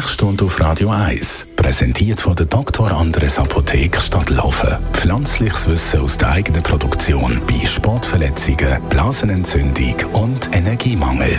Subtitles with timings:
[0.00, 2.90] Sprechstunde auf Radio 1, präsentiert von der Dr.
[2.90, 4.78] Andres Apotheke Stadtlaufen.
[4.94, 11.38] Pflanzliches Wissen aus der eigenen Produktion bei Sportverletzungen, Blasenentzündung und Energiemangel.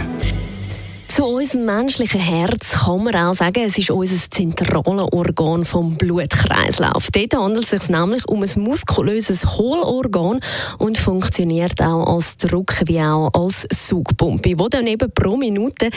[1.11, 7.11] Zu unserem menschlichen Herz kann man auch sagen, es ist unser zentrales Organ vom Blutkreislauf.
[7.11, 10.39] Dort handelt es sich nämlich um ein muskulöses Hohlorgan
[10.77, 15.89] und funktioniert auch als Druck wie auch als Saugpumpe, wo dann eben pro Minute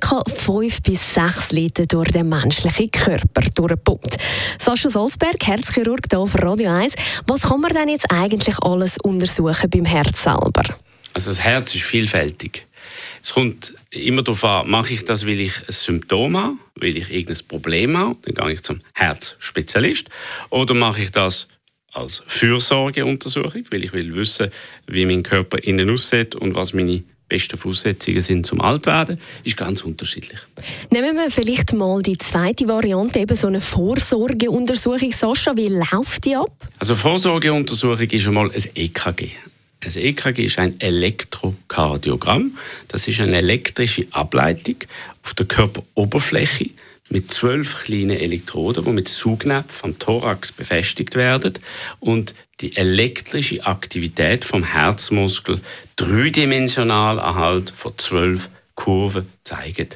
[0.00, 0.22] ca.
[0.26, 4.16] 5 bis 6 Liter durch den menschlichen Körper durchpumpt.
[4.58, 6.94] Sascha Salzberg, Herzchirurg hier auf Radio 1.
[7.26, 10.62] Was kann man denn jetzt eigentlich alles untersuchen beim Herz selber?
[11.16, 12.66] Also das Herz ist vielfältig.
[13.22, 17.10] Es kommt immer darauf an, mache ich das, weil ich ein Symptom habe, weil ich
[17.10, 20.10] irgendein Problem habe, dann gehe ich zum Herzspezialist.
[20.50, 21.48] Oder mache ich das
[21.94, 24.50] als Fürsorgeuntersuchung, weil ich will wissen,
[24.88, 29.80] wie mein Körper innen aussieht und was meine besten Voraussetzungen sind zum Altwerden, ist ganz
[29.80, 30.38] unterschiedlich.
[30.90, 35.12] Nehmen wir vielleicht mal die zweite Variante, eben so eine Vorsorgeuntersuchung.
[35.12, 36.52] Sascha, wie läuft die ab?
[36.78, 39.30] Also Vorsorgeuntersuchung ist einmal ein EKG.
[39.84, 42.56] Ein EKG ist ein Elektrokardiogramm.
[42.88, 44.76] Das ist eine elektrische Ableitung
[45.22, 46.70] auf der Körperoberfläche
[47.08, 51.54] mit zwölf kleinen Elektroden, die mit Saugnäpfen am Thorax befestigt werden
[52.00, 55.60] und die elektrische Aktivität vom Herzmuskel
[55.96, 59.88] dreidimensional anhand von zwölf Kurven zeigen.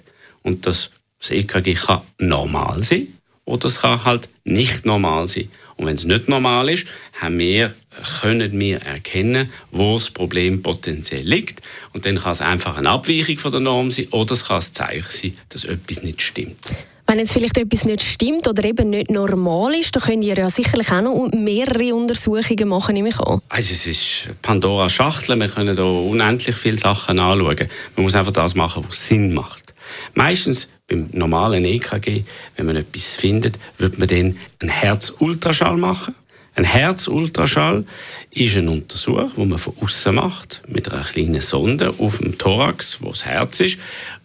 [0.43, 3.09] Und das, das EKG kann normal sein
[3.51, 5.49] oder es kann halt nicht normal sein.
[5.77, 6.87] Und wenn es nicht normal ist,
[7.21, 7.75] haben wir,
[8.21, 11.63] können wir erkennen, wo das Problem potenziell liegt.
[11.93, 14.63] Und dann kann es einfach eine Abweichung von der Norm sein oder es kann ein
[14.63, 16.59] Zeichen sein, dass etwas nicht stimmt.
[17.07, 20.49] Wenn jetzt vielleicht etwas nicht stimmt oder eben nicht normal ist, dann könnt ihr ja
[20.49, 23.41] sicherlich auch noch mehrere Untersuchungen machen, nehme ich an.
[23.49, 27.69] Also es ist Pandora Schachtel, wir können da unendlich viele Sachen anschauen.
[27.97, 29.75] Man muss einfach das machen, was Sinn macht.
[30.15, 32.25] Meistens beim normalen EKG,
[32.57, 36.15] wenn man etwas findet, wird man dann einen Herzultraschall machen.
[36.57, 37.87] Ein Herzultraschall
[38.33, 42.99] ist ein Untersuch, wo man von außen macht mit einer kleinen Sonde auf dem Thorax,
[43.01, 43.79] wo das Herz ist,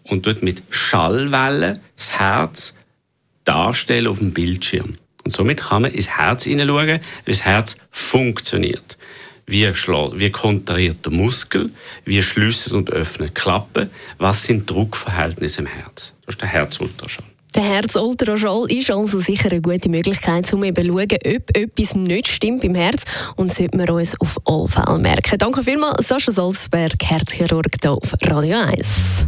[0.04, 2.76] und dort mit Schallwellen das Herz
[3.44, 4.96] darstellen auf dem Bildschirm.
[5.24, 8.98] Und somit kann man ins Herz hineinschauen, wie das Herz funktioniert
[9.48, 11.70] wie, wie kontrahiert der Muskel,
[12.04, 16.14] wie schließt und öffnet Klappen, was sind Druckverhältnisse im Herz.
[16.26, 17.26] Das ist der Herzultraschall.
[17.56, 22.28] Der Herzultraschall ist also sicher eine gute Möglichkeit, um eben zu schauen, ob etwas nicht
[22.28, 23.06] stimmt im Herz
[23.38, 25.38] und sollte man uns auf alle Fälle merken.
[25.38, 29.28] Danke vielmals, Sascha Salzberg, Herzchirurg hier auf Radio 1.